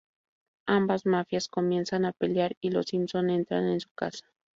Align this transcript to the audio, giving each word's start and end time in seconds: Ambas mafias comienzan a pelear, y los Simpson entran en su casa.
Ambas 0.65 1.05
mafias 1.05 1.47
comienzan 1.47 2.05
a 2.05 2.11
pelear, 2.11 2.57
y 2.59 2.71
los 2.71 2.87
Simpson 2.87 3.29
entran 3.29 3.67
en 3.67 3.79
su 3.81 3.91
casa. 3.91 4.25